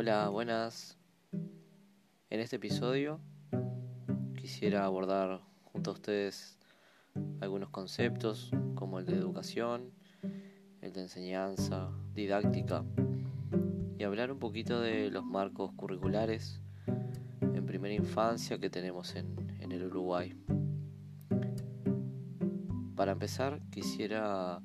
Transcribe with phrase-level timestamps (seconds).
[0.00, 0.96] Hola, buenas.
[2.30, 3.18] En este episodio
[4.40, 6.56] quisiera abordar junto a ustedes
[7.40, 9.90] algunos conceptos como el de educación,
[10.82, 12.84] el de enseñanza, didáctica
[13.98, 16.60] y hablar un poquito de los marcos curriculares
[17.40, 20.32] en primera infancia que tenemos en, en el Uruguay.
[22.94, 24.62] Para empezar quisiera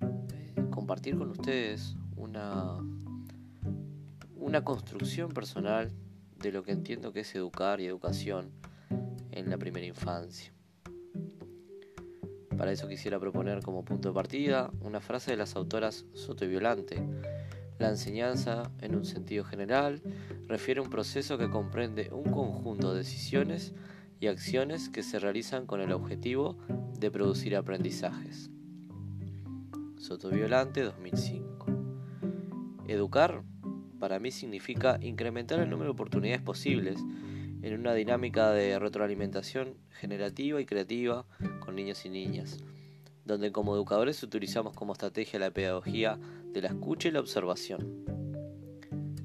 [0.00, 2.80] eh, compartir con ustedes una
[4.54, 5.90] una construcción personal
[6.38, 8.52] de lo que entiendo que es educar y educación
[9.32, 10.52] en la primera infancia.
[12.56, 16.48] Para eso quisiera proponer como punto de partida una frase de las autoras Soto y
[16.48, 17.04] Violante.
[17.80, 20.00] La enseñanza, en un sentido general,
[20.46, 23.74] refiere a un proceso que comprende un conjunto de decisiones
[24.20, 26.58] y acciones que se realizan con el objetivo
[27.00, 28.52] de producir aprendizajes.
[29.98, 31.66] Soto Violante 2005.
[32.86, 33.42] Educar
[34.04, 36.98] para mí significa incrementar el número de oportunidades posibles
[37.62, 41.24] en una dinámica de retroalimentación generativa y creativa
[41.60, 42.58] con niños y niñas,
[43.24, 46.18] donde como educadores utilizamos como estrategia la pedagogía
[46.52, 48.04] de la escucha y la observación.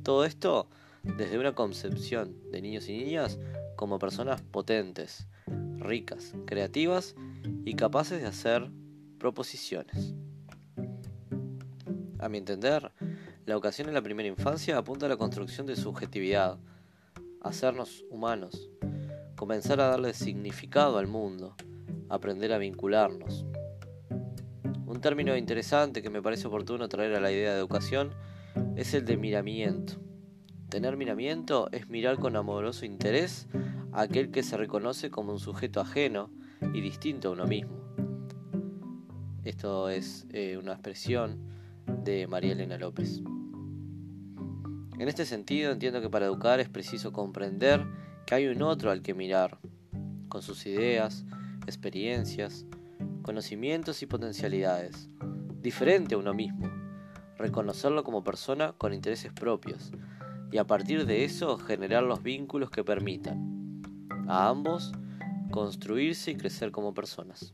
[0.02, 0.70] Todo esto
[1.04, 3.38] desde una concepción de niños y niñas
[3.76, 5.28] como personas potentes,
[5.78, 7.18] ricas, creativas
[7.66, 8.72] y capaces de hacer
[9.18, 10.16] proposiciones.
[12.18, 12.94] A mi entender,
[13.50, 16.60] la educación en la primera infancia apunta a la construcción de subjetividad,
[17.42, 18.70] hacernos humanos,
[19.36, 21.56] comenzar a darle significado al mundo,
[22.10, 23.48] aprender a vincularnos.
[24.86, 28.12] Un término interesante que me parece oportuno traer a la idea de educación
[28.76, 29.94] es el de miramiento.
[30.70, 33.48] Tener miramiento es mirar con amoroso interés
[33.92, 36.30] a aquel que se reconoce como un sujeto ajeno
[36.72, 37.80] y distinto a uno mismo.
[39.44, 41.40] Esto es eh, una expresión
[42.04, 43.24] de María Elena López.
[45.00, 47.88] En este sentido entiendo que para educar es preciso comprender
[48.26, 49.58] que hay un otro al que mirar,
[50.28, 51.26] con sus ideas,
[51.66, 52.66] experiencias,
[53.22, 55.10] conocimientos y potencialidades,
[55.62, 56.70] diferente a uno mismo,
[57.38, 59.92] reconocerlo como persona con intereses propios
[60.52, 63.82] y a partir de eso generar los vínculos que permitan
[64.28, 64.92] a ambos
[65.50, 67.54] construirse y crecer como personas.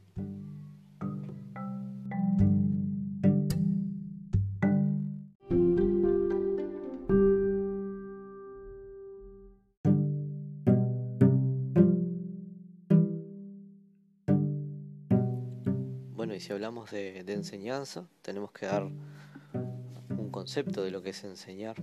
[16.34, 21.76] Y si hablamos de, enseñanza, tenemos que dar un concepto de lo que es enseñar.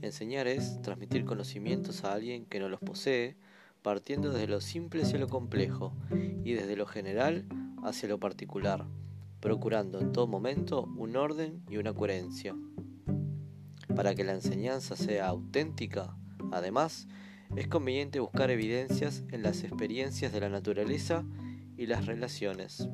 [0.00, 3.36] Enseñar es transmitir conocimientos a alguien que no los posee,
[3.82, 5.94] partiendo desde lo simple hacia lo complejo
[6.44, 7.44] y desde lo general
[7.84, 8.84] hacia lo particular,
[9.40, 12.56] procurando en todo momento un orden y una coherencia.
[13.94, 16.16] Para que la enseñanza sea auténtica,
[16.50, 17.06] además,
[17.54, 21.24] es conveniente buscar evidencias en las experiencias de la naturaleza
[21.82, 22.88] y las relaciones.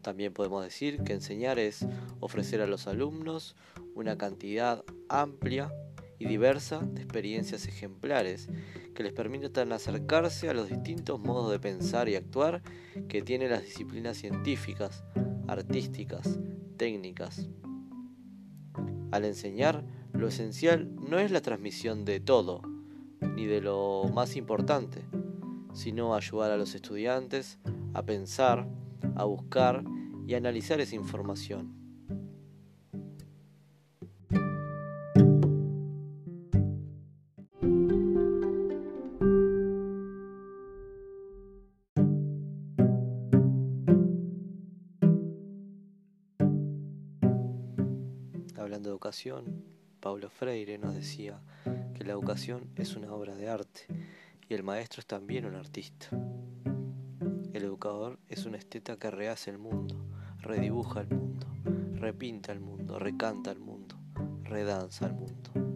[0.00, 1.86] También podemos decir que enseñar es
[2.18, 3.56] ofrecer a los alumnos
[3.94, 5.70] una cantidad amplia
[6.18, 8.48] y diversa de experiencias ejemplares
[8.94, 12.62] que les permitan acercarse a los distintos modos de pensar y actuar
[13.08, 15.04] que tienen las disciplinas científicas,
[15.46, 16.38] artísticas,
[16.78, 17.50] técnicas.
[19.10, 19.84] Al enseñar,
[20.14, 22.62] lo esencial no es la transmisión de todo,
[23.20, 25.02] ni de lo más importante,
[25.72, 27.58] sino ayudar a los estudiantes
[27.94, 28.66] a pensar,
[29.16, 29.84] a buscar
[30.26, 31.80] y analizar esa información.
[48.56, 49.64] Hablando de educación,
[50.00, 51.40] Paulo Freire nos decía
[51.94, 53.86] que la educación es una obra de arte
[54.50, 56.08] y el maestro es también un artista.
[57.52, 60.04] El educador es un esteta que rehace el mundo,
[60.38, 61.46] redibuja el mundo,
[61.94, 63.96] repinta el mundo, recanta el mundo,
[64.42, 65.69] redanza el mundo.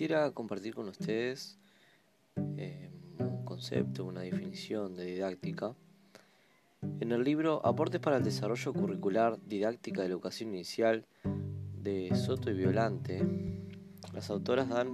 [0.00, 1.58] Quisiera compartir con ustedes
[2.56, 2.88] eh,
[3.18, 5.74] un concepto, una definición de didáctica.
[7.00, 11.04] En el libro Aportes para el Desarrollo Curricular Didáctica de la Educación Inicial
[11.82, 13.22] de Soto y Violante,
[14.14, 14.88] las autoras dan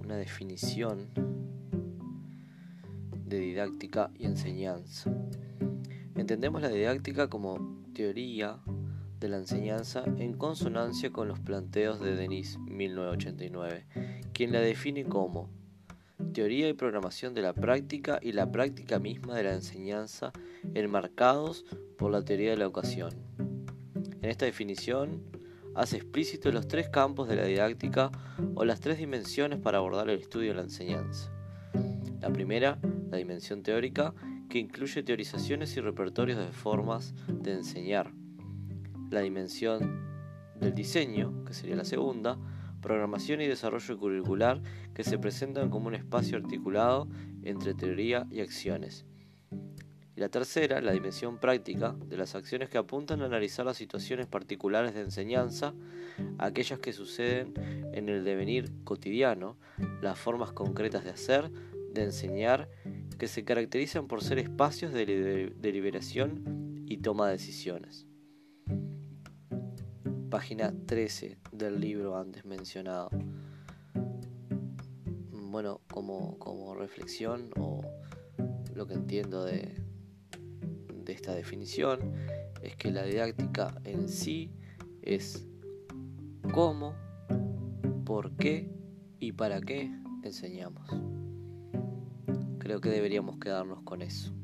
[0.00, 1.10] una definición
[3.26, 5.12] de didáctica y enseñanza.
[6.14, 8.58] Entendemos la didáctica como teoría
[9.20, 13.86] de la enseñanza en consonancia con los planteos de Denis 1989,
[14.32, 15.50] quien la define como
[16.32, 20.32] teoría y programación de la práctica y la práctica misma de la enseñanza
[20.74, 21.64] enmarcados
[21.96, 23.12] por la teoría de la educación.
[24.22, 25.22] En esta definición
[25.74, 28.10] hace explícito los tres campos de la didáctica
[28.54, 31.30] o las tres dimensiones para abordar el estudio de la enseñanza.
[32.20, 32.78] La primera,
[33.10, 34.12] la dimensión teórica,
[34.48, 38.12] que incluye teorizaciones y repertorios de formas de enseñar.
[39.10, 40.08] La dimensión
[40.60, 42.38] del diseño, que sería la segunda,
[42.80, 44.62] programación y desarrollo curricular
[44.94, 47.08] que se presentan como un espacio articulado
[47.42, 49.04] entre teoría y acciones.
[50.16, 54.26] Y la tercera, la dimensión práctica, de las acciones que apuntan a analizar las situaciones
[54.26, 55.74] particulares de enseñanza,
[56.38, 57.54] aquellas que suceden
[57.92, 59.56] en el devenir cotidiano,
[60.02, 61.50] las formas concretas de hacer,
[61.92, 62.68] de enseñar,
[63.18, 68.06] que se caracterizan por ser espacios de deliberación y toma de decisiones.
[70.30, 73.10] Página 13 del libro antes mencionado.
[75.32, 77.82] Bueno, como, como reflexión o
[78.74, 79.74] lo que entiendo de,
[80.94, 82.14] de esta definición
[82.62, 84.52] es que la didáctica en sí
[85.02, 85.46] es
[86.52, 86.94] cómo,
[88.04, 88.70] por qué
[89.18, 89.90] y para qué
[90.22, 90.88] enseñamos.
[92.58, 94.37] Creo que deberíamos quedarnos con eso.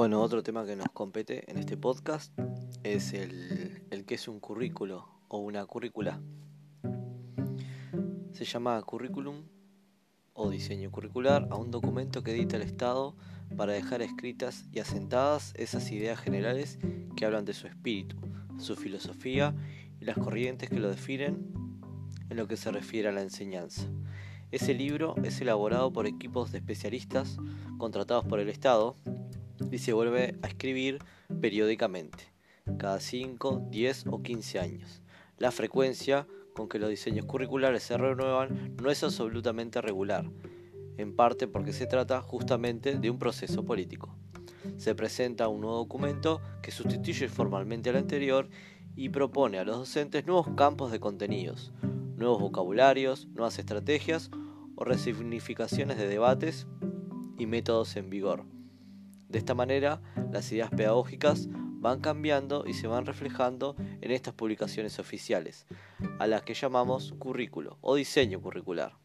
[0.00, 2.32] Bueno, otro tema que nos compete en este podcast
[2.84, 6.22] es el, que es un currículo o una currícula.
[8.32, 9.44] Se llama currículum
[10.32, 13.14] o diseño curricular a un documento que edita el Estado
[13.58, 16.78] para dejar escritas y asentadas esas ideas generales
[17.14, 18.16] que hablan de su espíritu,
[18.56, 19.54] su filosofía
[20.00, 21.52] y las corrientes que lo definen
[22.30, 23.82] en lo que se refiere a la enseñanza.
[24.50, 27.36] Ese libro es elaborado por equipos de especialistas
[27.76, 28.96] contratados por el Estado
[29.70, 30.98] y se vuelve a escribir
[31.40, 32.32] periódicamente,
[32.78, 35.02] cada 5, 10 o 15 años.
[35.38, 40.30] La frecuencia con que los diseños curriculares se renuevan no es absolutamente regular,
[40.96, 44.14] en parte porque se trata justamente de un proceso político.
[44.76, 48.48] Se presenta un nuevo documento que sustituye formalmente al anterior
[48.96, 51.72] y propone a los docentes nuevos campos de contenidos,
[52.16, 54.30] nuevos vocabularios, nuevas estrategias
[54.74, 56.66] o resignificaciones de debates
[57.38, 58.44] y métodos en vigor.
[59.30, 64.98] De esta manera, las ideas pedagógicas van cambiando y se van reflejando en estas publicaciones
[64.98, 65.66] oficiales,
[66.18, 68.98] a las que llamamos currículo o diseño curricular.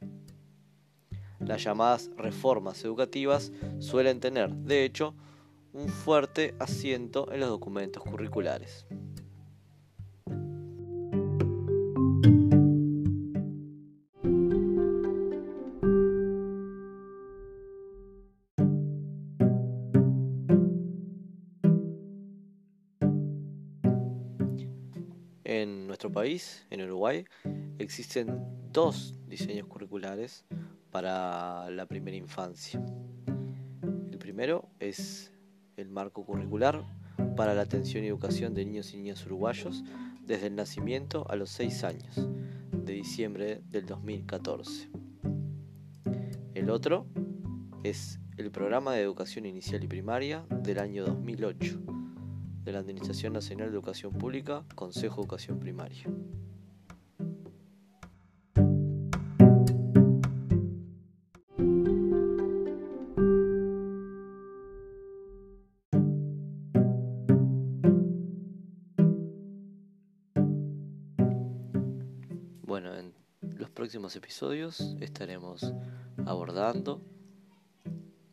[1.40, 5.14] Las llamadas reformas educativas suelen tener, de hecho,
[5.74, 8.88] un fuerte asiento en los documentos curriculares.
[25.48, 27.24] En nuestro país, en Uruguay,
[27.78, 28.44] existen
[28.74, 30.44] dos diseños curriculares
[30.90, 32.84] para la primera infancia.
[34.12, 35.32] El primero es
[35.78, 36.84] el marco curricular
[37.38, 39.84] para la atención y educación de niños y niñas uruguayos
[40.26, 42.28] desde el nacimiento a los 6 años,
[42.72, 44.90] de diciembre del 2014.
[46.56, 47.06] El otro
[47.84, 51.95] es el programa de educación inicial y primaria del año 2008
[52.66, 56.04] de la Administración Nacional de Educación Pública, Consejo de Educación Primaria.
[72.64, 73.14] Bueno, en
[73.58, 75.72] los próximos episodios estaremos
[76.26, 77.00] abordando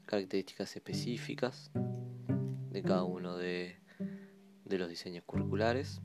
[0.06, 1.70] características específicas
[2.70, 3.81] de cada uno de
[4.64, 6.00] de los diseños curriculares.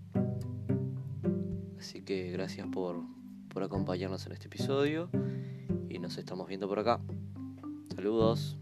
[1.80, 3.04] Así que gracias por,
[3.50, 5.10] por acompañarnos en este episodio
[5.90, 7.00] y nos estamos viendo por acá.
[7.96, 8.58] Saludos.